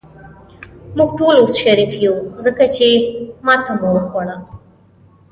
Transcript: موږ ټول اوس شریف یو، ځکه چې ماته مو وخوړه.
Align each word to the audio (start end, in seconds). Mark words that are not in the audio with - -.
موږ 0.97 1.09
ټول 1.19 1.35
اوس 1.39 1.53
شریف 1.63 1.91
یو، 2.05 2.15
ځکه 2.45 2.63
چې 2.75 2.87
ماته 3.45 3.73
مو 3.79 3.89
وخوړه. 3.93 4.37